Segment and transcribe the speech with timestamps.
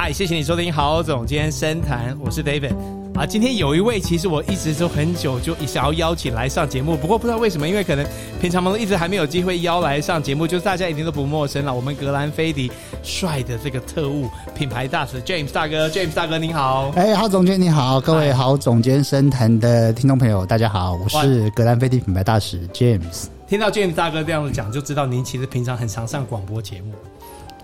[0.00, 2.72] 嗨，谢谢你收听郝总今天深谈，我是 David
[3.16, 3.26] 啊。
[3.26, 8.06] 今天有一位，其实我一直都很久就想要邀请来上节目，不过不知道为什么，因为可能
[8.40, 11.74] 平常忙一直还没有机会邀来上节目，就是大家一定都不陌生了。
[11.74, 12.70] 我们格兰菲迪
[13.02, 16.92] 帅的这个特务品牌大使 James 大哥，James 大哥您好。
[16.94, 23.24] 哎，郝总监你好，各位郝总监深谈的听众朋友大家好，我是格兰菲迪品牌大使 James。
[23.48, 26.92] 听到 James 大哥这样子讲，就知道您其实平常很常上广播节目。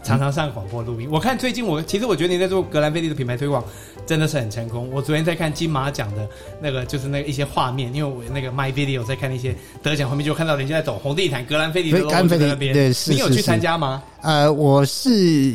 [0.04, 3.64] 常常上广播录音，我看最近我其实我觉得你在做格兰菲迪的品牌推广
[4.06, 4.88] 真的是很成功。
[4.92, 6.28] 我昨天在看金马奖的
[6.60, 12.74] 那个就是那个一些画面，因为我那个 My Video 在看那些得奖画面，就看到人家在走红地毯，格兰菲迪的那边。
[12.74, 13.12] 对，是。
[13.12, 14.02] 你有去参加吗？
[14.20, 15.54] 呃，我是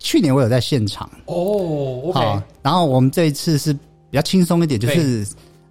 [0.00, 1.08] 去年我有在现场。
[1.26, 2.18] 哦，OK。
[2.18, 3.78] 好，然后我们这一次是比
[4.12, 5.24] 较轻松一点，就是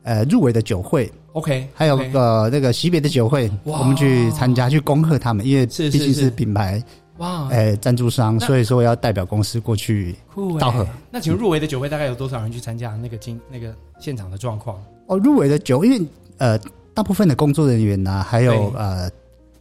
[0.04, 6.82] 呃入围的酒会，OK，还有个那个惜别的酒会，我们去参加去恭贺他们，因为毕竟是品牌。
[7.24, 10.14] 哇，哎，赞助商，所以说要代表公司过去
[10.60, 10.86] 道贺。
[11.10, 12.98] 那请问入围的酒会大概有多少人去参加？
[12.98, 14.78] 那个经那个现场的状况？
[15.08, 16.06] 哦，入围的酒，因为
[16.38, 16.60] 呃，
[16.94, 19.10] 大部分的工作人员呢，还有呃，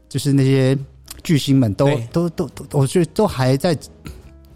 [0.09, 0.77] 就是那些
[1.23, 3.79] 巨星们都都都都，我觉得都还在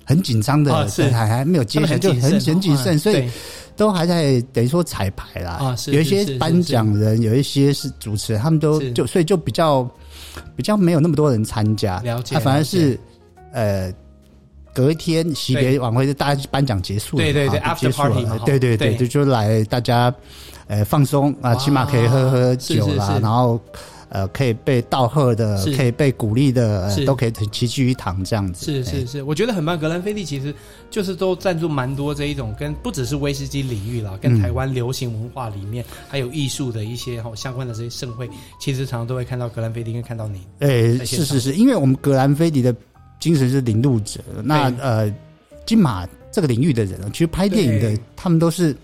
[0.04, 0.74] 很紧张的，
[1.12, 3.30] 还还没有揭晓，就很很谨慎，所以
[3.76, 5.76] 都还在等于说彩排啦。
[5.86, 9.88] 有一些颁奖人，有一些是主持人，他们都就所以就比较。
[10.56, 12.98] 比较没有那么多人参加，了解，他反而是
[13.52, 13.92] 呃
[14.74, 20.14] 隔一天惜别晚会，就大家颁奖结束了，对对对，after party，对对对，就就来大家
[20.66, 23.60] 呃放松啊，起码可以喝喝酒啦，然后。
[24.08, 28.64] 呃，可以被道贺的，可以被鼓励的，都可以齐聚一堂这样子。
[28.64, 29.78] 是是是，我觉得很棒。
[29.78, 30.54] 格兰菲迪其实
[30.90, 38.28] 就是都赞助蛮多这一种，跟不只是威士忌领域啦，跟台湾流行文化里面还有艺术的一些哈相关的这些盛会，
[38.60, 40.40] 其实常常都会看到格兰菲迪，跟看到你。
[40.60, 42.74] 诶，是是是，因为我们格兰菲迪的
[43.18, 44.20] 精神是领路者。
[44.44, 45.12] 那呃，
[45.66, 48.76] 金马这个领域的人，其实拍电影的，他们都是。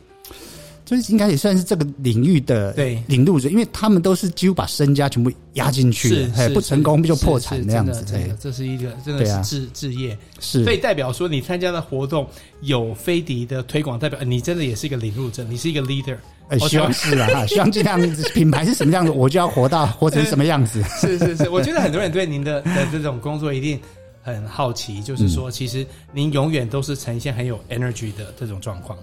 [0.84, 2.72] 就是应该也算是这个领域的
[3.06, 8.04] 领路者，因为他们都是几乎把身家全部压进去，哎，不成功就破产那样子。
[8.10, 10.64] 对，这是一个真的是志志业，是。
[10.64, 12.26] 所以代表说你参加的活动
[12.62, 16.16] 有飞迪的推广，代表你真的也是一个领路者，你是一个 leader。
[16.48, 17.98] 呃，希望是啊， 希望这样
[18.34, 20.82] 品牌是什么样子，我就要活到活成什么样子。
[21.00, 23.80] 是是是，我觉得很多人对您的的这种工作一定
[24.20, 28.98] 很好奇，就是说，其实您永远都是呈现很有 energy 的这种状况。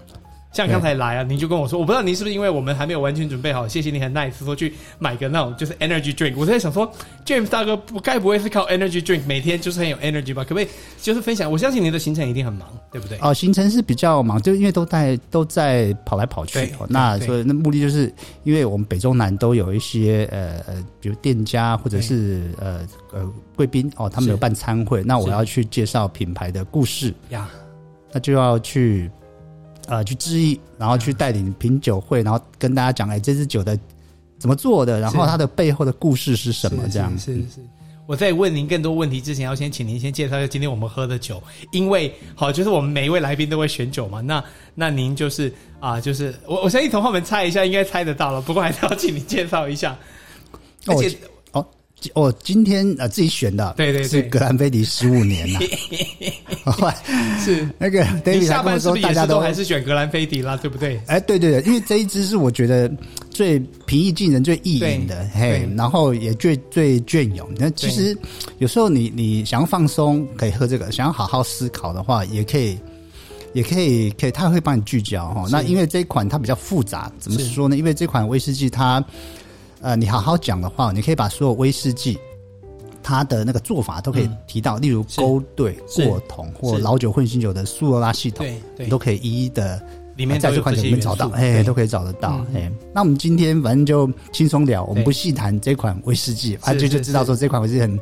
[0.52, 6.34] 像刚才来啊，您就跟我说，我不知道您是不是因为我们还没有完全准备好，谢谢你很 nice 说去买个那种就是 energy drink。
[6.36, 6.90] 我在想说
[7.24, 10.42] ，James 大哥不该不会是靠 energy drink 每天就是很有 energy 吧？
[10.42, 10.68] 可不可以
[11.00, 11.50] 就是分享？
[11.50, 13.16] 我相信您的行程一定很忙，对不对？
[13.20, 16.68] 哦，行程是比较忙，就因为都在都在跑来跑去。
[16.88, 18.12] 那所以那目的就是
[18.42, 22.80] 因为我们北中南都有一些呃呃，比如店家或者是呃
[23.12, 27.48] 呃贵宾哦，他们有办餐会，那我要去介绍品牌的故事呀，
[28.12, 29.08] 那就要去。
[29.90, 33.76] 呃，去致意，然后去带领品酒会，然后跟大家讲，哎，这支酒的
[34.38, 36.88] 怎么做的，然后它的背后的故事是什么？
[36.88, 37.60] 这样是是，是，是。
[38.06, 41.42] 我在问您更多问题之前，要先请您先介绍一下今天我们喝的酒，
[41.72, 44.20] 因为好，就是我们每一位来宾都会选酒嘛。
[44.20, 44.42] 那
[44.76, 45.48] 那您就是
[45.80, 48.40] 啊、呃，就是我我相信同学们猜一下，应该猜得到了。
[48.40, 49.98] 不过还是要请您介绍一下，
[50.86, 51.08] 而且。
[51.08, 51.12] 哦，
[52.42, 55.60] 今天呃自己选的，对对对，是格兰菲迪十五年了，
[57.44, 61.00] 是那个 David 他跟我说，大家都还是选格兰菲迪啦，对不对？
[61.06, 62.90] 哎，对对对，因为这一支是我觉得
[63.30, 67.48] 最平易近人、最易饮的，嘿，然后也最最隽永。
[67.56, 68.16] 那其实
[68.58, 72.78] 有时候你你想要放松，可以喝这个；想要好好思考的话，也可以，
[73.52, 75.44] 也可以，可以，它会帮你聚焦哈。
[75.50, 77.76] 那因为这一款它比较复杂，怎么说呢？
[77.76, 79.04] 因为这款威士忌它。
[79.80, 82.18] 呃，你好好讲的话，你可以把所有威士忌
[83.02, 88.46] 它的那个做法都可以提到，嗯、例如勾兑、过桶或老酒混新酒的苏格拉系统，
[88.78, 89.82] 你都可以一一的
[90.16, 92.44] 里面在这款酒里面找到，哎，都可以找得到。
[92.54, 97.98] 哎、嗯，那我们今天反正就轻松聊，我们不细谈这款威士忌，反正就就知道说这款威士忌很。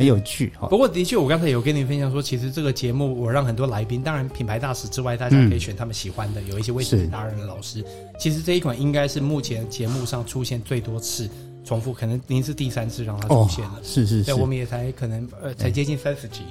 [0.00, 7.84] 很有趣哈，不过的确，我刚才有跟您分享说，其实这个节目我让很多来宾，当然品牌大使之外，大家可以选他们喜欢的，有一些威士忌达人的老师。
[8.18, 11.28] 其实这一款应该是目前节目上出现最多次
[11.66, 13.78] 重复，可能您是第三次让它出现了。
[13.82, 16.44] 是是是，我们也才可能呃才接近三十集，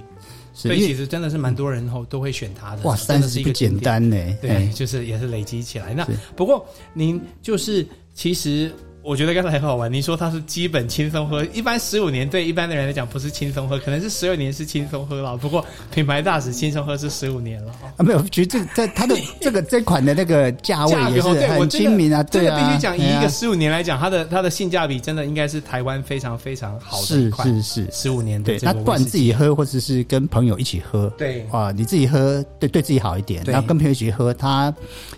[0.53, 2.83] 所以其实真的是蛮多人后都会选它的。
[2.83, 4.15] 哇，三十不简单呢。
[4.39, 5.91] 对，就是也是累积起来。
[5.95, 6.63] 那不过
[6.93, 7.83] 您就是
[8.13, 8.71] 其实。
[9.01, 9.91] 我觉得刚才很好玩。
[9.91, 15.35] 你说它是基本轻松喝，一般十五年对一般的人来讲不是轻松喝，可能是十二年是轻松喝了。
[15.37, 22.21] 不过品牌大使轻松喝是十五年了啊，没有，其实这在它的这个这款的那个价位也是很亲民啊。
[22.23, 27.47] 对啊，必须讲以一个十五年来讲，它的它的性价比真的应该是台湾非常非常好的一款。
[27.47, 34.73] 是是是，十五年对，那不管自己喝或者是跟朋友一起喝，对啊，你自己喝对对自己好一点，然后跟朋友一起喝，它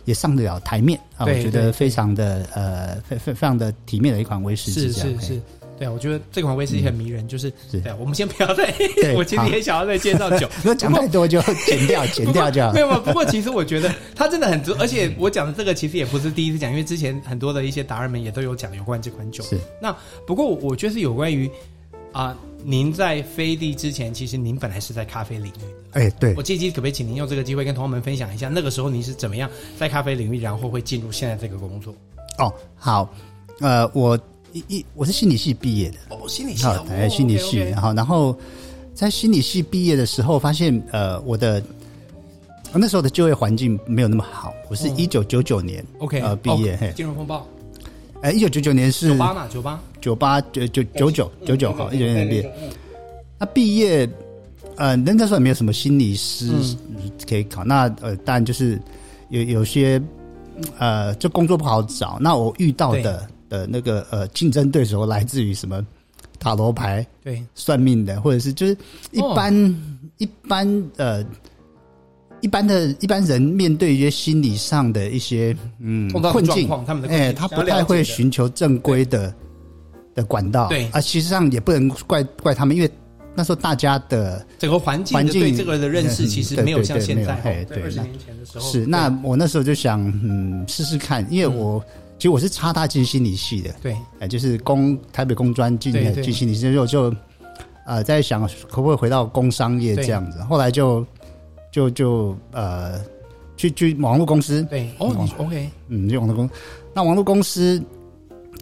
[0.05, 1.37] 也上得了台面啊。
[1.37, 4.91] 我觉得非常的呃，非非非常的体面的一款威士忌。
[4.91, 5.41] 是是是，
[5.77, 7.27] 对啊，我觉得这款威士忌很迷人。
[7.27, 8.73] 就是，对啊，我们先不要再，
[9.17, 12.71] 我其实也想要再介绍酒， 如果讲太多就剪掉，剪掉就好。
[12.73, 19.43] 没有，不过其实我觉得它真的很值，而且我讲的这个其实也不是第一次讲，因为之前很多的一些达人们也都有讲有关这款酒。
[19.43, 19.95] 是，那
[20.27, 21.49] 不过我觉得是有关于
[22.11, 25.99] 啊，您在飞地之前，其实您本来是在咖啡领域的。
[25.99, 31.93] 哎，对，我借机可不可以请您用这个机会跟同学们分享一下，那个时候您是怎么样在咖啡领域，然后会进入现在这个工作？
[32.37, 33.13] 哦，好，
[33.59, 34.17] 呃，我
[34.53, 38.37] 一一我是心理系毕业的，哦，心理系，好，哎，心理系，然后然后
[38.93, 41.61] 在心理系毕业的时候，发现呃，我的
[42.73, 44.53] 那时候的就业环境没有那么好。
[44.69, 47.45] 我是一九九九年，OK，呃，毕业，嘿，金融风暴，
[48.21, 52.53] 哎，一九九九年是九八嘛，九八，九八九九九九九九号，一九九九年毕业。
[53.39, 54.09] 那毕业，
[54.77, 56.51] 呃，那时候也没有什么心理师
[57.27, 58.79] 可以考，那呃，当然就是
[59.29, 60.01] 有有些。
[60.77, 62.19] 呃，这工作不好找。
[62.21, 65.83] 那我遇到的的那个呃竞争对手来自于什么
[66.37, 68.77] 塔罗牌、对算命的，或者是就是
[69.11, 69.75] 一般、哦、
[70.19, 71.25] 一般呃
[72.41, 79.33] 一般的一般人面对一些心理上的一些嗯困境，他们的哎，他不太会寻求正规的
[80.13, 80.67] 的管道。
[80.67, 82.91] 对啊，其实上也不能怪怪他们，因为。
[83.33, 87.63] 那时候大家的整个环境对这个人的认识其实没有像现在。
[87.63, 88.85] 对，二十年前的时候是。
[88.85, 91.81] 那我那时候就想，嗯，试试看，因为我
[92.17, 97.15] 其实我是插大进心理系的，对，哎，就是工台北工专进进心理系，就就
[97.85, 100.39] 呃在想可不可以回到工商业这样子。
[100.43, 101.07] 后来就
[101.71, 103.01] 就就呃
[103.57, 106.53] 去去网络公司，对，哦，OK，嗯，去网络公司，
[106.93, 107.81] 那网络公司。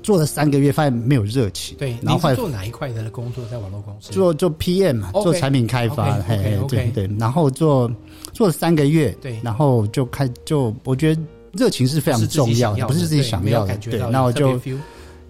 [0.02, 1.76] 做了三个月，发现没有热情。
[1.78, 3.44] 对，然后做哪一块的工作？
[3.52, 6.14] 在网络公司做做 PM 嘛，做产品开发。
[6.22, 7.10] 嘿嘿，对对。
[7.20, 7.92] 然后做
[8.32, 11.22] 做了三个月，对，然后就开就我觉得
[11.52, 13.76] 热情是非常重要的，不是自己想要的。
[13.78, 14.58] 对，然后就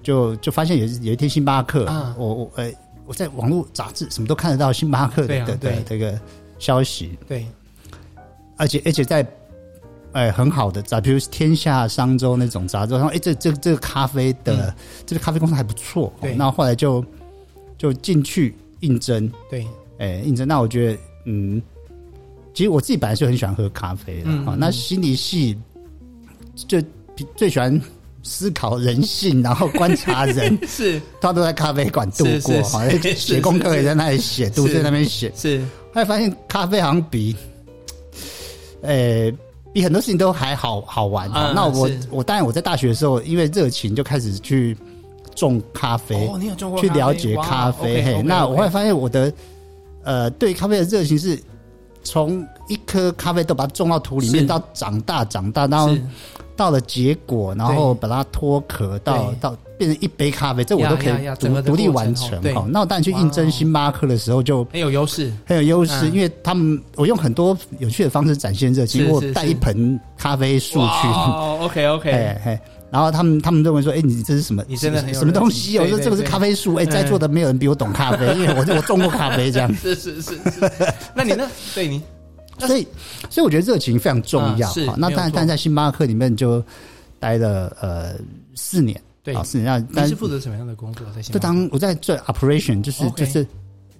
[0.03, 1.85] 就就发现有有一天星巴克，
[2.15, 2.71] 我我呃
[3.07, 6.19] 我在网络杂志什么都看得到星巴克的的这个
[6.59, 7.17] 消息。
[7.27, 7.43] 对，
[8.59, 9.25] 而且而且在。
[10.11, 14.73] 哎，很好的杂，比如《天下商周》那种杂志，然后哎，这这这个咖啡的、嗯、
[15.05, 16.33] 这个咖啡公司还不错，对。
[16.33, 17.05] 那后，后来就
[17.77, 19.67] 就进去应征，对。
[19.99, 20.47] 哎，应征。
[20.47, 21.61] 那我觉得，嗯，
[22.55, 24.57] 其实我自己本来就很喜欢喝咖啡的，嗯，嗯。
[24.59, 25.55] 那心理系
[26.55, 26.81] 就
[27.35, 27.79] 最喜欢
[28.23, 30.99] 思考人性，然后观察人， 是。
[31.21, 35.59] 他都在咖啡馆度过，好像写功课也在那里写， 都在那边写，是。
[35.93, 37.35] 后来发现咖啡好像比，
[38.83, 39.33] 哎。
[39.71, 41.29] 比很多事情都还好好玩。
[41.31, 44.75] 嗯、那我我当然我在大学的时候，因为热情就开始去
[45.35, 46.27] 种咖啡。
[46.27, 48.01] 哦，你有种过去了解咖啡。
[48.01, 49.31] 嘿，那我会发现我的
[50.03, 51.39] 呃对咖啡的热情是
[52.03, 55.95] 从一颗咖啡豆把它种到土里面，到长大长大，然后
[56.55, 59.55] 到了结果，然后把它脱壳，到到。
[59.79, 62.37] 变成一杯咖啡，这我都可以独独立完成。
[62.53, 71.07] 好，那我当你去应征星巴克的时候，就很有优势，很有优势，因为他们我用很多有趣的方式展现热情，我带一盆咖啡树去。
[71.07, 72.61] 哦，OK OK， 哎
[72.91, 74.63] 然后他们他们认为说，哎，你这是什么？
[74.67, 75.77] 你真的什么东西？
[75.79, 76.73] 我说这个是咖啡树。
[76.75, 79.73] 哎，在座的没有人比我懂咖啡， 因为我我种过咖啡这样。
[79.75, 80.37] 是是是，
[81.15, 81.47] 那你呢？
[81.73, 82.01] 对你，
[82.57, 82.87] 所以
[83.29, 84.67] 所以我觉得热情非常重要。
[84.67, 86.61] 好，那但但在星巴克里面就
[87.19, 88.13] 待了呃
[88.55, 88.99] 四年。
[89.33, 91.05] 对，是那你是负责什么样的工作？
[91.15, 93.15] 在就当我在做 operation，就是 Okay.
[93.15, 93.47] 就是，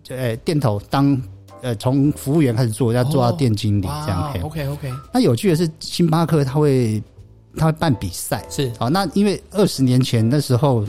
[0.10, 1.22] 呃，店头当
[1.62, 4.34] 呃从服务员开始做，要做到店经理这样。
[4.34, 4.94] Oh, OK OK。
[5.14, 7.02] 那有趣的是，星巴克他会
[7.56, 8.90] 他会办比赛，是好。
[8.90, 10.86] 那因为二十年前那时候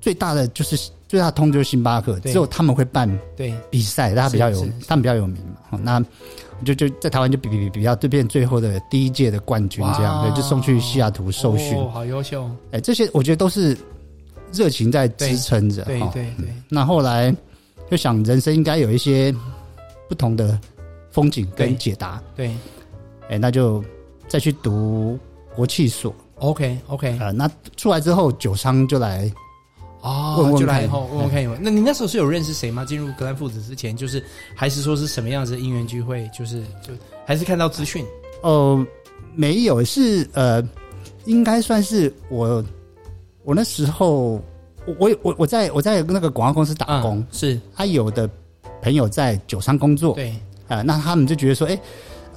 [0.00, 5.56] 最大的就是最大的通就是星巴克，只有他们会办对比赛，他比较有他们比较有名嘛。
[5.70, 6.04] 好，那。
[6.64, 11.76] 就就在台湾就比比比比较，这边最后的第一届的冠军这样，对，就送去西雅图受训。
[11.78, 12.50] 哦，好优秀！
[12.72, 13.76] 哎，这些我觉得都是
[14.52, 15.84] 热情在支撑着。
[15.84, 16.52] 对对对。
[16.68, 17.34] 那后来
[17.90, 19.34] 就想，人生应该有一些
[20.08, 20.58] 不同的
[21.10, 22.22] 风景跟解答。
[22.34, 22.50] 对。
[23.30, 23.84] 哎，那就
[24.26, 25.18] 再去读
[25.54, 26.14] 国企所。
[26.36, 27.18] OK OK。
[27.18, 29.30] 啊，那出来之后，酒商就来。
[30.08, 31.60] 哦，问问就来以后问问看有没有。
[31.62, 32.84] 那你那时候是有认识谁吗？
[32.84, 34.24] 进入格兰父子之前，就是
[34.54, 36.28] 还是说是什么样子的因缘聚会？
[36.36, 36.92] 就是就
[37.26, 38.04] 还是看到资讯？
[38.42, 38.86] 哦、呃，
[39.34, 40.66] 没有，是呃，
[41.26, 42.64] 应该算是我
[43.44, 44.40] 我那时候，
[44.98, 48.28] 我我我在我在那个广告公司打工，嗯、是他有的
[48.80, 50.34] 朋友在酒商工作，对，
[50.68, 51.80] 呃，那他们就觉得说，哎、欸，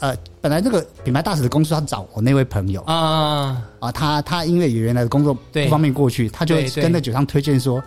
[0.02, 2.82] 呃，本来这个品牌大使的公司他找我那位朋友。
[2.82, 7.82] 啊啊，他他因为有原来的工作不方便过去，他就跟那酒商推荐说，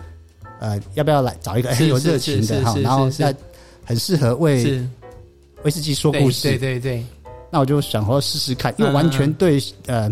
[0.59, 3.31] 呃，要不要来找一个很有热情的哈，然后那
[3.83, 4.83] 很适合为
[5.63, 7.05] 威士忌说故事，对对对，对。
[7.51, 10.11] 那我就想说试试看，因为完全对呃。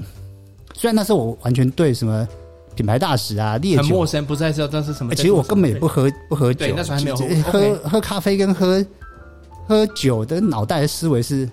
[0.76, 2.28] 虽然那时候我完全对什么
[2.76, 5.14] 品牌大使啊、烈酒很陌生，不太知道这是什么。
[5.14, 8.84] 其实我根本也不喝不喝酒，那时候还没有喝、okay、喝咖啡跟喝
[9.68, 11.48] 喝酒的脑袋的思维是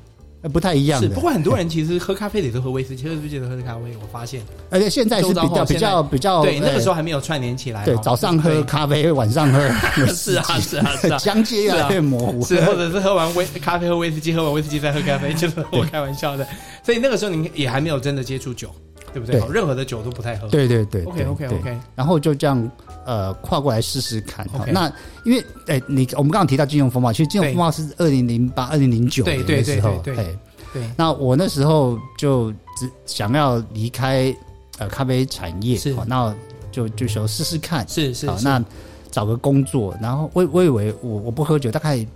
[0.48, 1.08] 不太一样的。
[1.08, 3.94] 是，不过很多人其实喝咖啡也都喝威士忌，喝威士忌都喝咖啡。
[4.00, 7.84] 我发现，而且现在是比较比较比较对，那个时候还没有串联起来。
[7.84, 9.60] 对，早上喝咖啡，晚上喝
[10.08, 12.44] 是啊是啊是啊，疆界 越来越模糊。
[12.44, 16.46] 是，或者是喝完威咖啡喝威士忌，喝完威士忌再喝咖啡，就是我开玩笑的。
[16.82, 18.70] 所以那个时候你也还没有真的接触酒。
[19.12, 19.40] 对不对？
[19.50, 20.48] 任何的酒都不太喝。
[20.48, 21.04] 对对对。
[21.04, 21.78] OK OK OK。
[21.94, 22.70] 然后就这样
[23.04, 24.46] 呃跨过来试试看。
[24.72, 24.92] 那
[25.24, 29.98] 因为哎，你我们刚刚提到金融风暴，其实金融风暴是二零零八、二零零九年的时候。
[30.04, 30.38] 对对
[30.72, 30.82] 对。
[30.96, 34.34] 那我那时候就只想要离开
[34.78, 35.94] 呃咖啡产业，是。
[36.06, 36.34] 那
[36.70, 37.86] 就就说试试看。
[37.88, 38.28] 是是。
[38.28, 38.62] 好，那
[39.10, 42.06] 找个工作，然后我我以为我我不喝酒，大概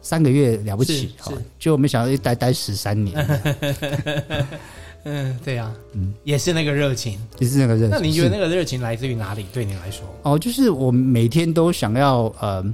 [0.00, 3.16] 三个月了不起，好，就没想到一待待十三年。
[5.04, 7.90] 嗯，对呀、啊，嗯，也是那个热情，也是那个热情。
[7.90, 9.44] 那你觉得那个热情来自于哪里？
[9.52, 10.06] 对你来说？
[10.22, 12.64] 哦，就是我每天都想要呃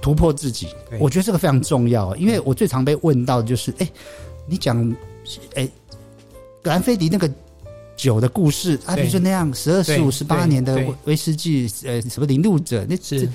[0.00, 2.16] 突破自己，我觉得这个非常重要。
[2.16, 3.88] 因为我最常被问到的就是，哎，
[4.46, 4.96] 你讲，
[5.54, 5.68] 哎，
[6.62, 7.30] 格兰菲迪那个
[7.94, 13.28] 酒的故事啊，比如说那样十二、十五、十八年的威士忌，呃，什么领路者，那是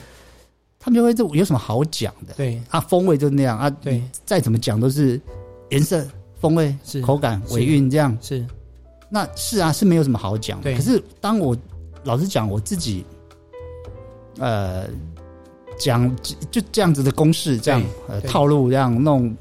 [0.79, 2.33] 他们就会这有什么好讲的？
[2.33, 5.21] 对啊，风味就那样啊，对，再怎么讲都是
[5.69, 6.03] 颜色。
[6.39, 8.45] 风味是口感尾韵这样是，
[9.09, 10.59] 那是啊，是没有什么好讲。
[10.61, 11.55] 对，可是当我
[12.03, 13.05] 老实讲我自己，
[14.37, 14.85] 呃，
[15.79, 16.13] 讲
[16.51, 19.35] 就这样子的公式，这样呃套路这样弄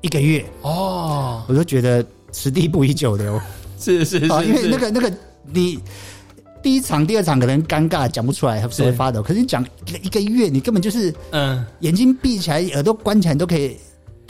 [0.00, 3.40] 一个月哦，我就觉得此地不宜久留。
[3.78, 5.10] 是 是是，是，因为那个那个
[5.44, 5.78] 你
[6.62, 9.22] 第一场、第二场可能尴尬讲不出来，还是会发抖。
[9.22, 9.64] 可是你讲
[10.02, 13.76] 一个月，你根本就是嗯，眼睛闭起来，耳朵关起来都可以。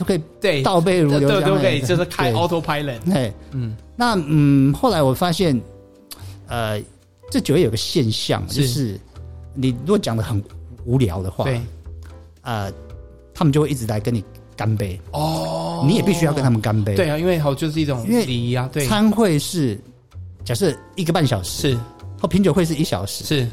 [0.00, 2.98] 都可以对倒背如流，对都可以，就是开 autopilot。
[3.04, 5.60] 对，嗯，那嗯，后来我发现，
[6.48, 6.80] 呃，
[7.30, 8.98] 这酒业有个现象，就是
[9.52, 10.42] 你如果讲的很
[10.86, 11.60] 无聊的话，对，
[12.40, 12.72] 呃，
[13.34, 14.24] 他们就会一直来跟你
[14.56, 14.98] 干杯。
[15.12, 19.78] 哦，你也必须要跟他们干杯，对啊，因为好就是一种礼仪啊，对，餐会是
[20.46, 21.78] 假设一个半小时，是，
[22.18, 23.46] 或品酒会是一小时，是，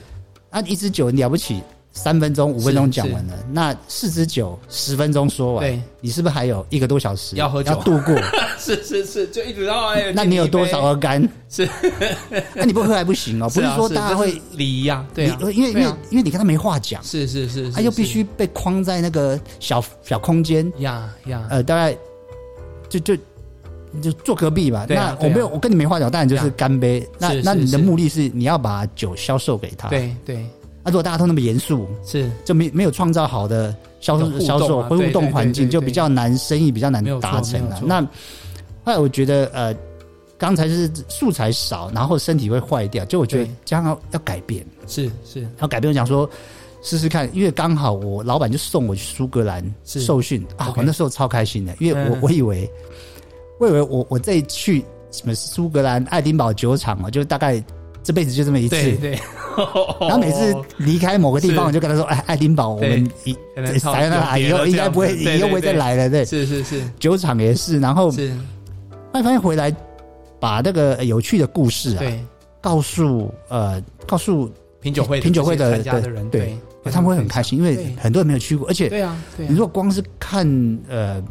[0.50, 1.62] 啊，一支酒了不起。
[1.98, 7.72] 三分钟、五分钟讲完了，那四支酒十分钟说完，对，你是不是还有一个多小时要喝酒？
[7.72, 8.16] 要度过？
[8.60, 11.28] 是是是，就一直到哎， 那你有多少喝干？
[11.50, 11.68] 是，
[12.54, 20.72] 那你不喝还不行哦，不是说大家会礼仪啊，对，因为因为因为你跟他没话讲，是是是，他又必须被框在那个小小空间。
[20.80, 21.98] 呀呀，呃，大概
[22.90, 23.16] 就就
[24.02, 24.86] 就坐隔壁吧。
[24.90, 27.08] 那我没有，我跟你没话讲，当然就是干杯。
[27.18, 30.46] 那那你的目的是你要把酒销售给他，对对。
[30.88, 32.30] 如果大家都那么严肃，是。
[32.44, 37.82] 就没没有创造好的销售销售互动环境，就比较难，生意比较难达成了。
[37.84, 38.02] 那
[38.84, 39.76] 后来我觉得，呃，
[40.38, 45.48] 刚才是素材少，然后身体会坏掉，就我觉得这样要要改变，是是。
[45.60, 45.90] 要改变。
[45.90, 46.30] 我讲说
[46.82, 52.70] 试试看，因为刚好我老板就送我去苏格兰受训啊，我那时候超开心的，因为我我以为
[53.60, 57.62] 我以为我我这去什么苏格兰爱丁堡酒厂啊，就大概。
[58.08, 59.12] 这辈子就这么一次，对对。
[60.00, 66.82] 然后每次离开某个地方，我就跟他说：“哎，爱丁堡，我们以来了以后应该不会，以后不会再来了。”对，是是是。
[66.98, 69.76] 酒厂也是，然后是，后来发现回来
[70.40, 72.04] 把那个有趣的故事啊，
[72.62, 74.50] 告诉呃告诉
[74.80, 80.48] 品酒会品酒会的的人，对，他们会很开心，因为很多人没有去过，而且对啊，你如果光是看
[80.88, 81.22] 呃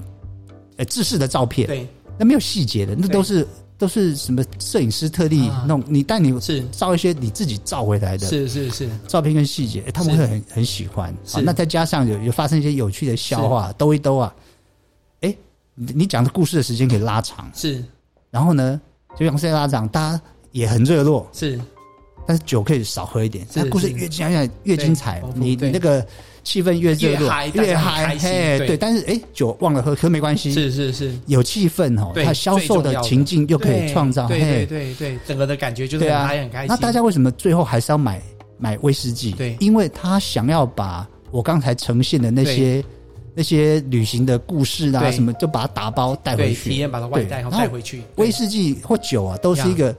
[0.76, 1.86] 呃制式的照片，对，
[2.18, 3.48] 那没有细节的，那都是。
[3.78, 6.64] 都是什么摄影师特地弄你，但你是。
[6.70, 8.88] 照一些你自己照回来的，是是是。
[9.06, 11.14] 照片跟细节，他们会很很喜欢。
[11.26, 14.34] 好，那再加上有有发生一些有趣的笑话，兜一兜啊，
[15.20, 15.36] 哎，
[15.74, 17.84] 你你讲的故事的时间可以拉长，是。
[18.30, 18.80] 然后呢，
[19.18, 21.60] 就让时间拉长，大家也很热络，是。
[22.26, 26.06] 但是酒可以少喝一点，那故事越讲越越精彩，你你那个。
[26.46, 28.76] 气氛越热络，越嗨，嘿，对。
[28.76, 30.52] 但是，哎，酒忘了喝，可没关系。
[30.52, 36.68] 是是是，有气氛哦，它销售的情境又可以创造，对对对，整个的感觉就是很嗨很开心。
[36.68, 38.22] 那大家为什么最后还是要买
[38.58, 39.32] 买威士忌？
[39.32, 42.84] 对，因为他想要把我刚才呈现的那些
[43.34, 48.02] 那些旅行的故事啊什么，就把它打包带回去，体验把它外带然后带回去。
[48.14, 49.92] 威士忌或酒啊，都是一个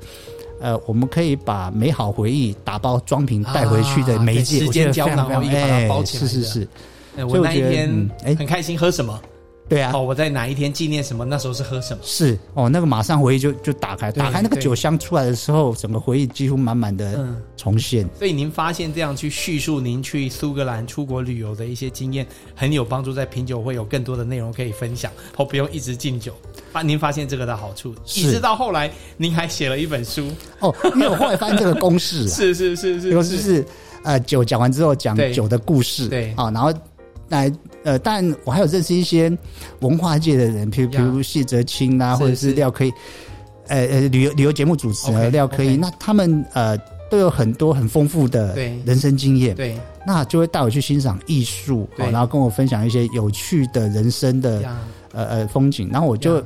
[0.59, 6.27] 呃，我们可以把美好回忆打包装瓶带回去的媒介，时间胶囊，一把它包起来。
[6.27, 6.67] 是是是。
[7.27, 9.19] 我那一天哎，很开心，喝什么？
[9.69, 11.25] 对啊，哦，我在哪一天纪念什么？
[11.25, 11.99] 那时候是喝什么？
[12.01, 18.05] 是哦，那个马上回忆就就打开，打开那个酒箱出来的时候，整个回忆几乎满满的重现。
[18.05, 18.09] 嗯。
[18.17, 26.33] 所以您发现这样去叙述您去苏格兰出国旅游的一些经验，很有帮助，在品酒会有更多的内容可以分享，哦，不用一直敬酒。
[26.71, 33.65] 发您发现这个的好处，一直到后来您还写了一本书哦，因为我后来发现这个公式，是是是是，是是
[34.03, 36.77] 呃酒讲完之后讲酒的故事，对啊，然后来。
[37.29, 37.51] 呃，
[37.99, 39.31] 但我还有认识一些
[39.81, 42.91] 文化界的人，譬如譬如谢哲清啊，或者是廖可以，
[43.67, 46.75] 呃呃，旅游旅游节目主持人廖可以，那他们呃
[47.11, 49.77] 都有很多很丰富的人生经验，对，
[50.07, 54.61] 那就会带我去欣赏艺术，然后跟我分享一些有趣的人生的
[55.13, 56.43] 呃呃风景，然后我就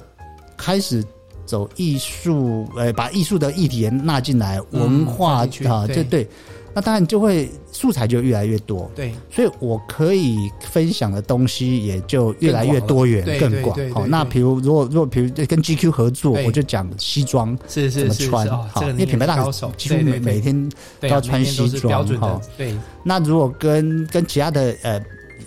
[0.57, 1.03] 开始
[1.51, 6.25] 走艺术，呃，把艺术的议题纳进来，文化啊，这对。
[6.73, 13.77] 那当然就会素材就越来越多，对，所以我可以分享的东西也就越来越多元、更广。
[13.93, 20.69] 好，那比如如果如果比如跟 GQ 合作，我就讲西装是是怎么穿，好，因为品牌大使几乎每每天
[21.01, 22.73] 都要穿西装，哈，对。
[23.03, 25.01] 那如果跟跟其他的呃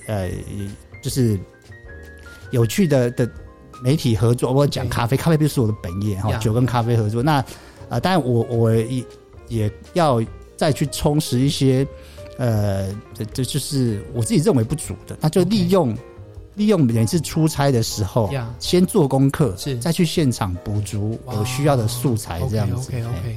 [0.09, 0.31] 呃
[1.01, 1.41] 就是
[2.51, 3.27] 有趣的的
[3.85, 7.23] 媒体合作，我讲咖啡，咖啡不是我的本业哈，酒跟咖啡合作。
[7.23, 7.45] 那
[7.89, 9.05] 啊，当然我我也
[9.49, 10.21] 也要。
[10.57, 11.85] 再去充实一些，
[12.39, 15.93] 呃，这这就是我自己认为不足的，那就利用.
[16.55, 18.47] 利用每次出差的时候，Yeah.
[18.61, 22.89] 先做功课，是再去现场补足我需要的素材，这样子。
[22.93, 23.35] OK OK，, okay.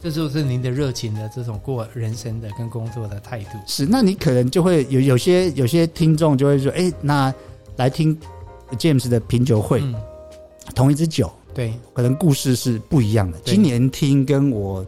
[0.00, 3.58] 这就是您的热情的这种过人生的跟工作的态度。
[3.66, 7.32] 是，那你可能就会有有些有些听众就会说，哎，那
[7.76, 8.18] 来听
[8.72, 9.94] James 的品酒会，嗯、
[10.74, 13.38] 同一支酒，对，可能故事是不一样的。
[13.44, 14.84] 今年听跟我。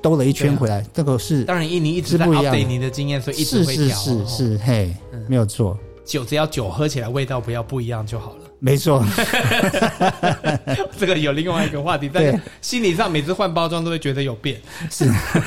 [0.00, 3.88] 兜了一圈回来，啊、这个是当然，印尼一直在 update 你的经验，所以一直会调。
[3.88, 5.76] 是是是是，嘿，嗯、没有错。
[6.04, 8.42] 酒只要酒喝起来味道不要不一样就好了。
[8.64, 9.04] 没错，
[10.96, 14.60] 这个有另外一个话题，但是心理上每次换包装都会觉得有变。
[14.88, 15.04] 是。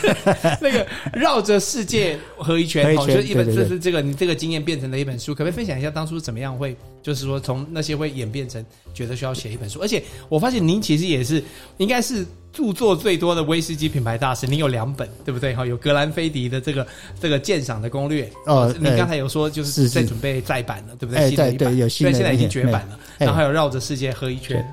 [0.60, 8.64] 那个绕着世界喝一圈，好，就一本这是这个你这个经验变成了一本书，可不可以分享一下当初怎么样会，就是说从那些会演变成
[8.96, 9.80] 觉得需要写一本书？
[9.82, 11.44] 而且我发现您其实也是
[11.78, 15.54] 应该是著作最多的威士忌品牌大师，您有两本对不对？
[15.54, 16.88] 哈，有格兰菲迪的这个
[17.20, 21.30] 这个鉴赏的攻略哦，您刚才有说就是在准备再版了，对不对？
[21.36, 22.98] 对对，有新的，现在已经绝版了。
[23.20, 24.66] 然后还有绕着世界喝一圈，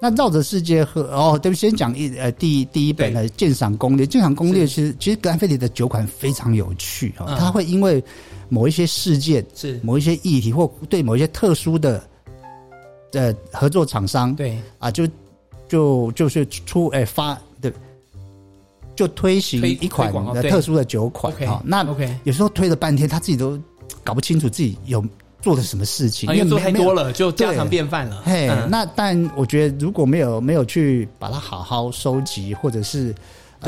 [0.00, 1.56] 那绕着世界喝哦，对不？
[1.56, 4.06] 先讲一呃第第一本的鉴赏攻略。
[4.06, 8.02] 鉴赏攻略其实其实格兰菲迪的酒款非常有趣啊，它会因为
[8.48, 12.02] 某一些事件是某一些议题或对某一些特殊的
[13.12, 15.06] 呃合作厂商对啊，就
[15.68, 17.72] 就就是出哎发对，
[18.94, 21.60] 就推行一款的特殊的酒款哦。
[21.64, 23.58] 那 OK 有时候推了半天，他自己都
[24.02, 25.04] 搞不清楚自己有。
[25.42, 26.32] 做的什么事情？
[26.32, 28.22] 因为做太多了，就家常便饭了。
[28.24, 33.12] 嘿，那但我觉得如果没有没有去把它好好收集，或者是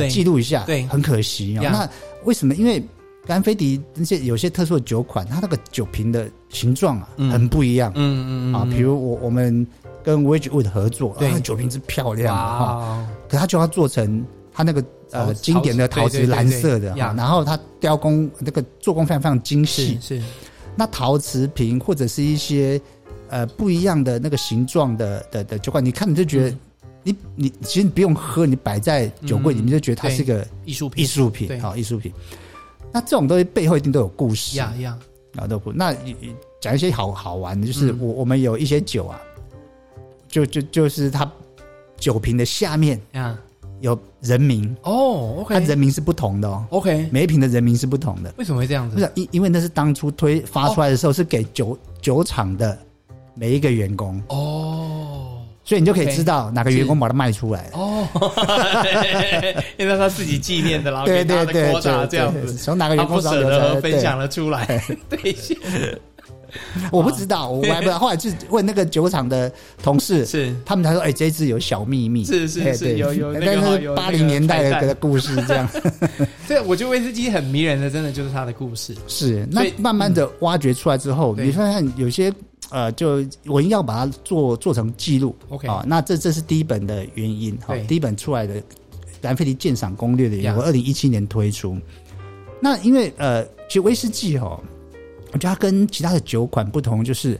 [0.08, 1.64] 记录一下，对，很可惜啊。
[1.72, 1.90] 那
[2.22, 2.54] 为什么？
[2.54, 2.80] 因为
[3.26, 7.90] 格兰菲迪那些有些特殊的酒款，它那个酒瓶的形状啊，很不一样。
[7.94, 8.54] 嗯嗯嗯。
[8.54, 9.66] 啊，比如我我们
[10.02, 20.22] 跟 Wedgewood 合作，对，酒瓶是漂亮的哈，可它就要做成它那个呃经典的陶瓷蓝色的，然后它雕工那个做工非常非常精细，是。
[20.76, 22.78] 那陶瓷瓶或者是一些
[23.28, 26.56] 呃不一样的那个形状的的的酒款，你看你就觉得
[27.02, 32.12] 你，你你其实你不用喝，你摆在酒柜里面就觉得它是一个艺术品，艺术品好艺术品。
[32.94, 34.96] 那这种东西背后一定都有故事，呀呀，
[35.34, 35.72] 啊都不。
[35.72, 35.92] 那
[36.60, 39.20] 讲一些好好玩的，就是我我们有一些酒啊，
[40.28, 41.28] 就就就是它
[41.96, 43.36] 酒瓶的下面呀。
[43.80, 44.74] 有人名。
[44.82, 48.94] 哦，OK，它人名是不同的哦，OK，每一瓶的人名是不同的，为什么会这样子？
[48.94, 52.78] 不是因因为那是当初推发出来的时候是给酒酒厂的
[53.34, 54.22] 每一个员工。
[54.28, 54.73] 哦，
[55.64, 58.06] 所以你就可以知道哪个员工把它卖出来哦，
[59.78, 65.34] 因为他自己纪念的，然后给他的扩大这样子，从哪个员工舍得分享了出来， 对。
[66.92, 67.98] 我不知道，我还不知道。
[67.98, 69.50] 后来就问那个酒厂的
[69.82, 70.54] 同事，是。
[70.64, 75.68] 他们才说：“哎，这支有小秘密。”是是是，有有那个八零年代的故事这样。
[76.46, 78.94] 对， 我觉得威士忌很迷人的，真的就是它的故事。
[79.08, 82.32] 是，那慢慢的挖掘出来之后，你发现有些
[82.70, 85.34] 呃，就我一定要把它做做成记录。
[85.48, 87.56] OK 啊，那这这是第一本的原因。
[87.66, 88.66] 哈，第一本出来的格
[89.22, 91.76] 兰菲迪鉴赏攻略的原因，我二零一七年推出。
[92.60, 94.60] 那因为呃，其实威士忌哈。
[95.32, 97.36] 我觉得它跟其他的酒款不同，就是，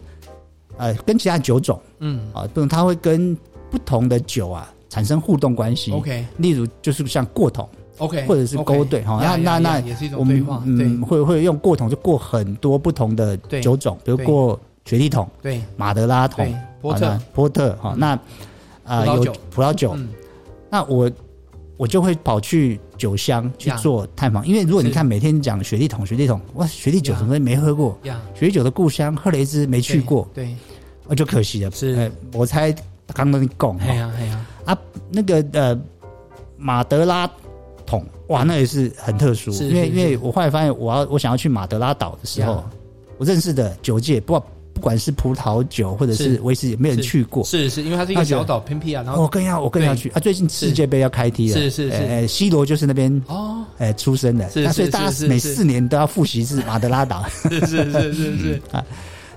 [0.79, 3.39] 呃，跟其他酒种，嗯啊，不同，它会跟
[3.71, 5.93] 不同的酒啊产生互动关系。
[5.93, 9.21] OK，例如就是像过桶，OK，或者是勾兑哈。
[9.23, 17.21] 那那那也是一种我们嗯会会用过桶就过很多不同的酒种，比如过雪莉桶，对，马德拉桶，波特。
[17.33, 17.95] 波特哈。
[17.97, 18.19] 那
[18.85, 19.97] 啊有葡萄酒，
[20.71, 21.11] 那我。
[21.77, 27.99] 我就会跑去酒乡去做探访，因为如果你看每天讲雪莉桶、雪莉桶，哇，雪莉酒什么没喝过，
[28.33, 30.55] 雪莉酒的故乡喝了一支没去过，对，
[31.09, 31.71] 那就可惜了。
[31.73, 32.71] 是，我猜
[33.13, 34.79] 刚刚你讲，哎呀哎呀，啊，
[35.11, 35.77] 那个呃
[36.57, 37.29] 马德拉
[37.85, 42.63] 桶，哇，那也是很特殊，因为因为我后来发现，我要我想要去马德拉岛的时候，
[43.19, 44.41] 我认识的酒界不。
[44.75, 47.43] 不管是葡萄酒或者是威士忌，没人去过。
[47.45, 49.03] 是是，因为它是一个小岛偏僻啊。
[49.05, 50.19] 然后我更要我更要去啊！
[50.19, 51.97] 最近世界杯要开踢了，是是是。
[51.97, 54.51] 呃，C 罗就是那边哦，哎出生的。
[54.57, 57.25] 那所以大家每四年都要复习一次 马德拉岛。
[57.49, 58.85] 是是是是是 啊，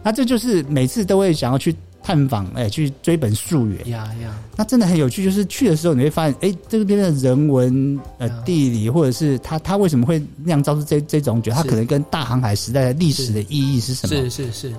[0.04, 3.90] 那这就是每次都会想要去探访，哎，去追本溯源。
[3.90, 5.24] 呀呀，那真的很有趣。
[5.24, 11.52] 就是去的时候你会发现，哎，这边的人文、呃地理，或者是它它为什么会酿造出这这种酒？
[11.52, 14.16] 它可能跟大航海时代的历史的意义是什么？
[14.16, 14.74] 是是是。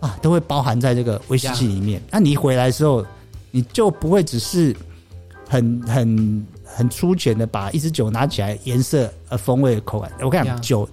[0.00, 2.02] 啊，都会包含在这个威士忌里面。
[2.10, 3.04] 那、啊、你一回来的时候，
[3.50, 4.74] 你就不会只是
[5.48, 10.10] 很很很粗浅的把一支酒拿起来，颜色、呃风味、口感。
[10.20, 10.88] 我跟你讲，酒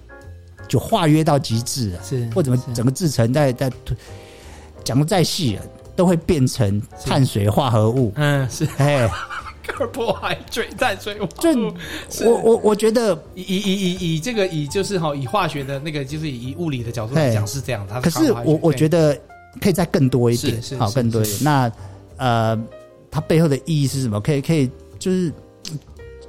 [0.68, 3.72] 酒化约到极致了，是或怎么整个制成在在
[4.84, 5.58] 讲的再细，
[5.96, 8.12] 都会变成碳水化合物。
[8.16, 9.10] 嗯，是哎。
[9.92, 11.50] 破坏水淡水，就
[12.28, 19.16] 我我我觉得以以以以以这个以就是哈以化学的那个就是以物理的角度来讲是这样，它可是我我觉得
[19.60, 21.38] 可以再更多一点，好更多一点。
[21.42, 21.72] 那
[22.16, 22.60] 呃，
[23.10, 24.20] 它背后的意义是什么？
[24.20, 25.32] 可以可以就是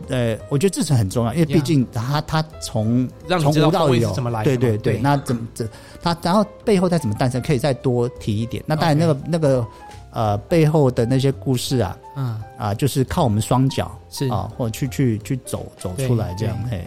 [0.10, 5.00] 呃，我觉得制程很重要，因为毕竟它它从从无到有，对对对。
[5.00, 5.68] 那怎么怎
[6.02, 8.64] 它然后背后再怎么诞生，可以再多提一点。
[8.68, 9.66] 那当然那个那个。
[10.12, 16.84] 呃，背后的那些故事啊，嗯啊，就是靠我们双脚是啊，或者去去去走走出来这样嘿。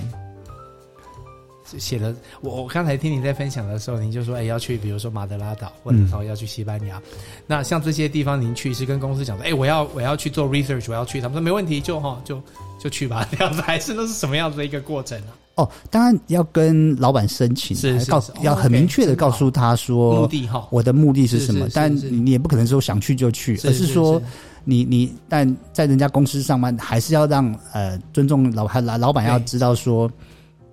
[1.78, 6.98] 写了我我刚才听你在分享的时候，您就说哎要去，比如说马德拉岛，或者说要去西班牙。
[6.98, 12.42] 嗯、那像这些地方，您去是跟公司讲说，哎，我要我要去做 research，我要去，他们说没问题，就哈就
[12.78, 15.41] 就去吧， 这样子还是那是什么样子的一个过程呢、啊？
[15.54, 21.68] 哦，当然要跟老板申请，是，是，是告诉要很明确的告诉他说目的哈，我的目的是什么？
[21.74, 24.20] 但你也不可能说想去就去，而是说
[24.64, 30.10] 你你但在人家公司上班，还是要让呃尊重老还老老板要知道说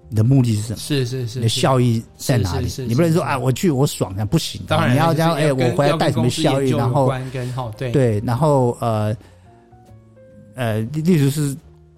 [0.08, 0.78] 你的目的是什么？
[0.80, 2.70] 是是是，你的效益在哪里？
[2.88, 6.70] 你不能说啊，我去我爽啊不行，当然你要这样哎，我回来带什么效益？
[6.70, 7.12] 然后
[7.78, 9.14] 对对，然后呃
[10.56, 11.54] 呃，例如是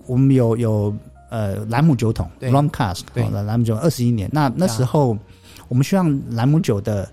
[0.08, 0.92] 我们有有。
[1.32, 4.30] 呃，兰姆酒桶，rum cask，好的，兰姆酒二十一年。
[4.34, 5.18] 那那时候，
[5.70, 7.10] 我们希望兰姆酒的，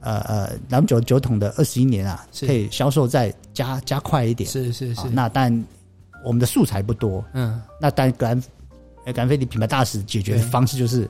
[0.00, 4.50] 呃呃，兰姆酒酒桶的二十一年啊，可以销售再加加快一点。
[4.50, 5.08] 是是是。
[5.10, 5.64] 那但
[6.24, 7.62] 我们的素材不多，嗯。
[7.80, 8.40] 那但格兰，
[9.06, 11.08] 格兰菲迪品牌大使解决的方式就是，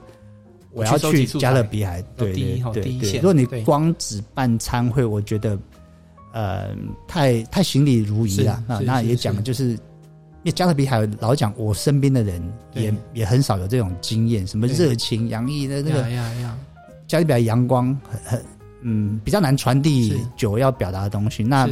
[0.73, 3.17] 我要去加勒比海，对对对对。
[3.17, 5.59] 如果你光只办餐会，我觉得，
[6.35, 6.77] 呃，
[7.09, 8.63] 太太行礼如仪了。
[8.69, 9.79] 那那也讲的就是。
[10.43, 16.03] 因为加勒比海老讲，我身边的人也也很少有这种经验，什么热情洋溢的那个。
[17.07, 18.45] 加勒比海阳光很很
[18.81, 21.43] 嗯，比较难传递酒要表达的东西。
[21.43, 21.69] 那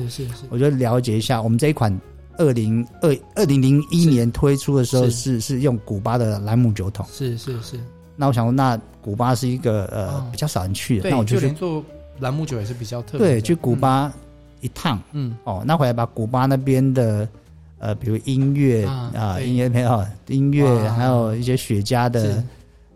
[0.50, 1.98] 我就了解一下，我们这一款
[2.37, 7.07] 二零二二零零一年推出的时候是是用古巴的兰姆酒桶。
[7.11, 7.81] 是是是。
[8.16, 11.83] 那我想说，那古巴是一个呃比较少人去的，那我就连做
[12.18, 13.26] 兰姆酒也是比较特别。
[13.26, 14.12] 对，去古巴
[14.61, 17.26] 一趟，嗯哦，那回来把古巴那边的。
[17.78, 22.42] 呃，比如音乐啊，音乐没有，音乐，还有一些雪茄的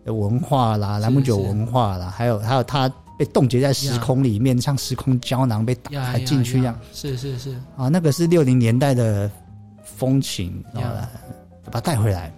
[0.07, 6.77] 文化啦，兰姆酒文化啦，还有还有它被冻结在时空里面，像时空胶囊被打开进去一样。
[6.93, 9.31] 是是是啊，那个是六零年代的
[9.85, 11.09] 风情，啊，
[11.71, 12.33] 把它带回来。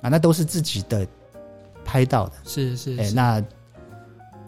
[0.00, 1.06] 啊，那都是自己的
[1.84, 2.32] 拍到的。
[2.44, 3.40] 是是，哎，那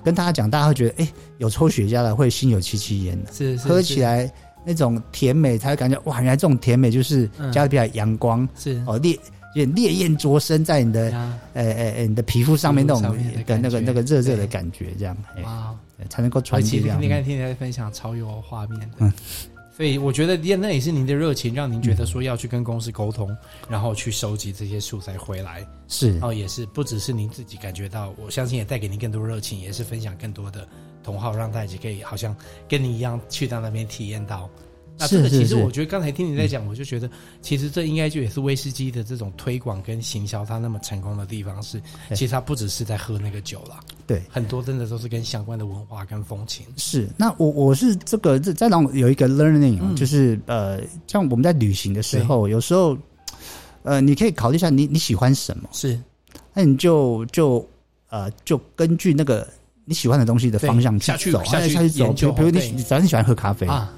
[0.02, 3.32] 跟大家讲，大家会觉得，哎，有抽雪茄的会心有戚戚焉的。
[3.32, 4.28] 是是，喝起来。
[4.66, 6.16] 那种甜美，才会感觉哇！
[6.16, 8.82] 原来这种甜美就是加勒比海阳光，嗯、是。
[8.84, 9.16] 哦，烈
[9.64, 11.10] 烈焰灼身在你的，
[11.54, 15.74] 呃呃呃，你的皮肤上面那种的那个那个热热的感觉，这样哇，
[16.10, 17.00] 才能够传递这样。
[17.00, 19.10] 你看，听你在分享超有画面，嗯，
[19.74, 23.38] 所以我觉得那也是您的热情，让您觉得说要去跟公司沟通，嗯、
[23.70, 26.18] 然后去收集这些素材回来，是。
[26.20, 30.68] 哦，也是不只是您自己感觉到，我相信也带给您更多热情，也是分享更多的。
[31.06, 32.34] 同好让大家可以好像
[32.68, 34.50] 跟你一样去到那边体验到。
[34.98, 37.08] 那这个其实我觉得刚才听你在讲，我就觉得
[37.42, 41.78] 其实这应该就也是威士忌的这种推广跟行销，它那么成功的地方是，
[42.10, 46.64] 其实它不只是在喝那个酒啦，对，很多真的都是跟相关的文化跟风情。
[46.78, 52.96] 是，那我我是这个这在让有一个 learning，、嗯、就是呃，像我们在旅行的时候，有时候
[53.82, 56.00] 呃，你可以考虑一下你你喜欢什么，是，
[56.54, 57.68] 那你就就
[58.08, 59.46] 呃就根据那个
[59.86, 63.90] 你喜欢的东西的方向去走，下去下去走，比如比如你你只要你喜欢喝咖啡啊。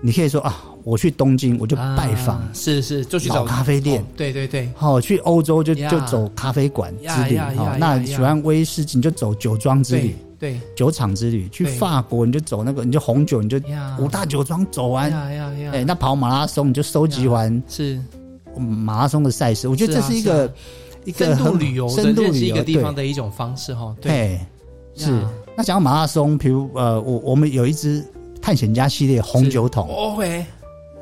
[0.00, 4.70] 你可以说啊，我去东京我就拜访、啊，是是，就去找咖啡店，哦、对对对。
[4.76, 11.48] 好，去欧洲就就走咖啡馆之旅，好，那喜欢威士忌你就走酒庄之旅，对，酒厂之旅。
[11.48, 13.60] 去法国你就走那个，你就红酒你就
[13.98, 18.00] 五大酒庄走完，哎，那跑马拉松你就收集完是。
[18.56, 19.66] 马拉松的赛事。
[19.66, 20.52] 我觉得这是一个、啊、
[21.04, 23.94] 一个深度旅游、深度旅游一个地方的一种方式哈。
[24.00, 24.38] 对，
[24.98, 25.22] 是。
[25.56, 28.04] 那讲到马拉松，比如呃，我我们有一支。
[28.40, 30.46] 探险家系列红酒桶，OK，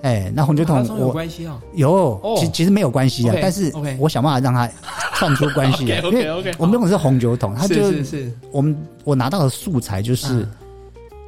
[0.02, 1.60] 哎，那红酒桶有关系啊？
[1.74, 4.68] 有，其其实没有关系啊，但是我想办法让它
[5.14, 6.26] 串出关系来， 因为
[6.58, 10.48] 我们用的是红酒桶，它就是我们我拿到的素材就是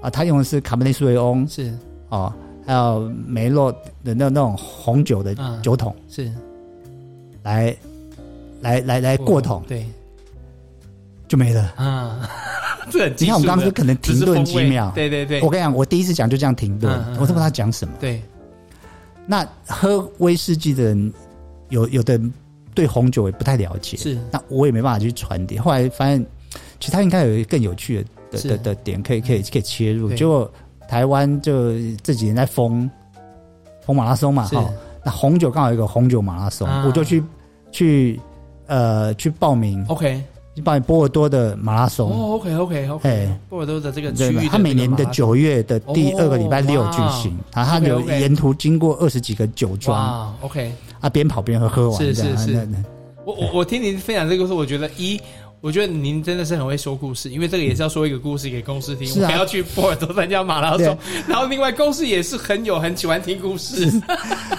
[0.01, 1.73] 啊，他用的是卡本内苏维翁，是。
[2.09, 2.33] 哦，
[2.67, 3.71] 还有梅洛
[4.03, 6.33] 的那那种红酒的酒桶，是。
[7.43, 7.77] 来
[8.63, 9.87] 来来来过桶，对，
[11.29, 11.63] 就没了。
[11.77, 12.29] 啊。
[13.19, 14.91] 你看，我们刚刚是可能停顿几秒。
[14.95, 17.95] 对对对，我跟你讲，我第一次讲就这样停顿，我都不知道他讲什么。
[18.01, 18.23] 对，
[19.27, 21.13] 那喝威士忌的人，
[21.69, 22.33] 有有的人
[22.75, 25.59] 对红酒也不太了解，是，那我也没办法去传递。
[25.59, 26.25] 后来发现，
[26.81, 30.13] 其实他应该有一个更有趣的的的点，可以可以可以切入。
[30.15, 30.51] 结果
[30.89, 31.73] 台湾就
[32.03, 32.91] 这几年在封
[33.85, 34.71] 封马拉松嘛，哈，
[35.05, 37.23] 那红酒刚好有一个红酒马拉松，我就去
[37.71, 38.21] 去
[38.67, 39.85] 呃去报名。
[39.89, 40.23] OK。
[40.61, 52.69] 报你波尔多的马拉松哦，OK OK OK，波尔多的这个区域，它每年的九月的第二个礼拜六举行，然后他有沿途经过二十几个酒庄，OK，啊，边跑边喝，喝完是是是。
[53.25, 55.21] 我我我听您分享这个故事，我觉得一，
[55.61, 63.91] 我觉得您真的是很会说故事，因为这个也是要说一个故事给公司听，我还要去波尔多参加马拉松，然后另外公司也是很有很喜欢听故事。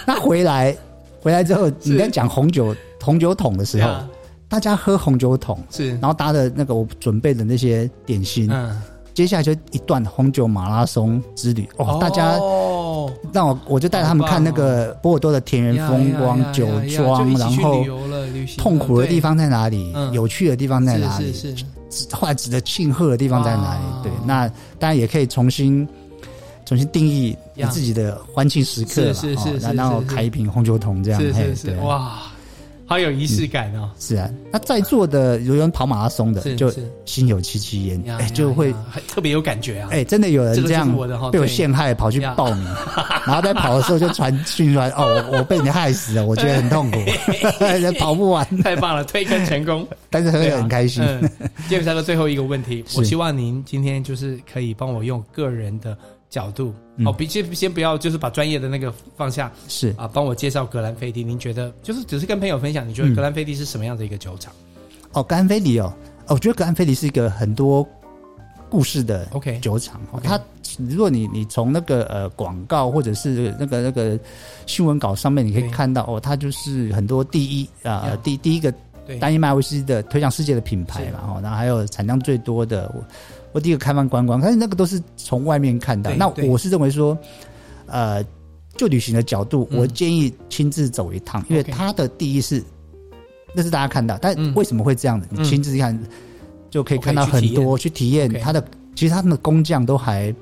[0.06, 0.76] 那回来
[1.22, 3.90] 回来之后，你在讲红酒红酒桶的时候。
[4.50, 8.82] 大家喝红酒桶是，然后搭的那个我准备的那些点心，嗯，
[9.14, 11.70] 接下来就一段红酒马拉松之旅。
[11.78, 17.86] 哦，大家哦，让我我就带他们看那个波尔多的田园风光、酒庄，然后
[18.58, 21.56] 痛苦的地方在哪里，有趣的地方在哪里，是
[21.92, 23.82] 是，后来值得庆贺的地方在哪里？
[24.02, 24.48] 对，那
[24.80, 25.88] 当然也可以重新
[26.66, 32.29] 重新定义你自己的欢庆时刻，是是是，然后开一瓶红酒桶这样，是是是，哇。
[32.90, 33.88] 好有仪式感哦！
[34.00, 36.74] 是啊，那在座的有人跑马拉松的，就
[37.06, 38.74] 心有戚戚焉，哎，就会
[39.08, 39.90] 特别有感觉啊！
[39.92, 40.90] 哎，真的有人这样
[41.32, 42.66] 被我陷害，跑去报名，
[43.28, 46.98] 然后在跑的时候就传讯出来，哦，我我被你害死了，我觉得很痛苦，
[48.00, 51.04] 跑不完， 太棒了，推坑成功，但是喝得很开心。
[51.70, 55.96] 接下来的最后一个问题，我希望您今天就是可以帮我用个人的。
[56.30, 56.74] 角度
[57.06, 61.24] 哦，比先先不要，就是把专业的那个放下，是啊，帮我介绍格兰菲迪。
[61.24, 64.54] 您觉得就是只是跟朋友分享，你觉得格兰菲迪是什么样的一个酒厂？
[65.14, 65.92] 哦，格兰菲迪哦，
[66.28, 67.88] 我觉得格兰菲迪是一个很多
[68.70, 70.00] 故事的 OK 酒厂。
[70.22, 70.40] 它
[70.78, 74.20] 如果你你从那个呃广告或者是那个那个
[74.68, 78.72] 新闻稿上面，你可以看到哦，它就是很多第一啊第第一个
[79.20, 82.94] 单一麦威士忌的推向世界的品牌嘛，哦，然后还有产量最多的。
[82.96, 83.04] 我
[83.58, 86.12] 第一个开放观光，但是那个都是从外面看到。
[86.16, 87.18] 那我是认为说，
[87.86, 88.22] 呃，
[88.76, 92.62] 就旅行的角度，我建议亲自走一趟，因为它的第一是，
[93.56, 95.26] 那是大家看到，但为什么会这样子？
[95.32, 95.98] 你亲自看
[96.70, 98.62] 就可以看到很多，去体验它的。
[98.96, 100.36] 其实他们的工匠都还，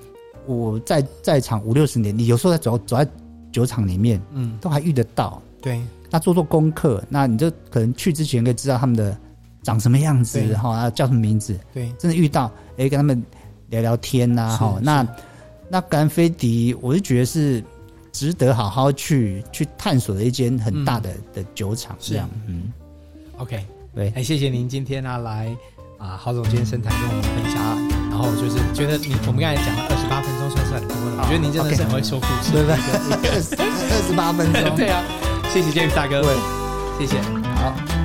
[0.48, 3.08] 我在在场五六十年，你有时候在走走在
[3.52, 5.40] 酒厂里面，嗯，都还遇得到。
[5.62, 9.18] 对，那做做功课，那你就可能去之前可以知道他们的。
[9.68, 10.90] 长什么样子哈？
[10.92, 11.60] 叫什么名字？
[11.74, 13.22] 对，真的遇到哎，跟他们
[13.68, 14.80] 聊聊天呐哈。
[14.82, 15.06] 那
[15.68, 17.62] 那格兰菲迪，我就觉得是
[18.14, 22.30] 值得好好去去探索的一间很大的的酒厂，这样。
[22.48, 22.72] 嗯
[23.40, 23.62] ，OK，
[23.94, 25.54] 对，哎，谢谢您今天呢来
[25.98, 28.08] 啊，郝总监深谈跟我们分享。
[28.10, 31.18] 然后就是觉得你我们刚才讲了二十八分钟，算是很多的。
[31.20, 32.78] 我觉得您真的是很会说故事，对不对？
[33.92, 35.04] 二十八分钟， 对啊。
[35.52, 36.34] 谢谢 James 大哥，对，
[37.00, 37.22] 谢谢，
[37.58, 37.97] 好。